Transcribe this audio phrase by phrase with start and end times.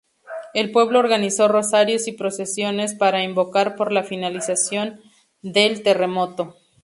[0.55, 4.99] El pueblo organizó rosarios y procesiones para invocar por la finalización
[5.43, 6.55] del terremoto.